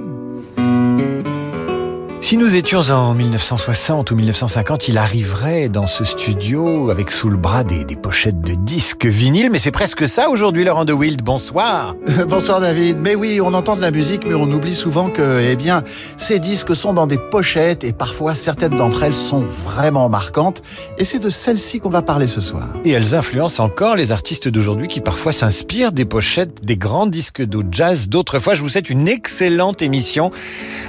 Si 2.29 2.37
nous 2.37 2.57
étions 2.57 2.81
en 2.91 3.15
1960 3.15 4.11
ou 4.11 4.17
1950, 4.17 4.89
il 4.89 4.99
arriverait 4.99 5.71
dans 5.71 5.87
ce 5.87 6.05
studio 6.05 6.91
avec 6.91 7.11
sous 7.11 7.31
le 7.31 7.39
bras 7.39 7.65
des, 7.65 7.87
des 7.87 7.97
pochettes 7.97 8.43
de 8.43 8.53
disques 8.53 9.07
vinyles, 9.07 9.49
mais 9.51 9.57
c'est 9.57 9.71
presque 9.71 10.07
ça 10.07 10.29
aujourd'hui, 10.29 10.63
Laurent 10.63 10.85
de 10.85 10.93
Wild. 10.93 11.23
Bonsoir. 11.23 11.97
Bonsoir 12.29 12.61
David. 12.61 12.99
Mais 13.01 13.15
oui, 13.15 13.41
on 13.43 13.55
entend 13.55 13.77
de 13.77 13.81
la 13.81 13.91
musique, 13.91 14.27
mais 14.27 14.35
on 14.35 14.43
oublie 14.53 14.75
souvent 14.75 15.09
que, 15.09 15.41
eh 15.41 15.57
bien, 15.57 15.83
ces 16.19 16.39
disques 16.39 16.77
sont 16.77 16.93
dans 16.93 17.07
des 17.07 17.17
pochettes 17.17 17.83
et 17.83 17.95
parfois 17.95 18.35
certaines 18.35 18.77
d'entre 18.77 19.05
elles 19.05 19.15
sont 19.15 19.47
vraiment 19.47 20.11
marquantes. 20.11 20.61
Et 20.99 21.07
c'est 21.07 21.21
de 21.21 21.31
celles-ci 21.31 21.81
qu'on 21.81 21.89
va 21.89 22.03
parler 22.03 22.27
ce 22.27 22.43
soir. 22.43 22.69
Et 22.85 22.91
elles 22.91 23.15
influencent 23.15 23.65
encore 23.65 23.97
les 23.97 24.13
artistes 24.13 24.49
d'aujourd'hui 24.49 24.89
qui 24.89 25.01
parfois 25.01 25.33
s'inspirent 25.33 25.93
des 25.93 26.05
pochettes 26.05 26.63
des 26.63 26.77
grands 26.77 27.07
disques 27.07 27.41
de 27.41 27.61
jazz 27.73 28.07
d'autrefois. 28.11 28.53
Je 28.53 28.61
vous 28.61 28.69
souhaite 28.69 28.91
une 28.91 29.09
excellente 29.09 29.81
émission 29.81 30.31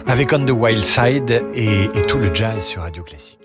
avec 0.06 0.34
On 0.34 0.44
the 0.44 0.52
Wild 0.52 0.84
Side 0.84 1.29
et, 1.32 1.86
et 1.94 2.02
tout 2.04 2.18
le 2.18 2.34
jazz 2.34 2.64
sur 2.64 2.82
Radio 2.82 3.04
Classique. 3.04 3.39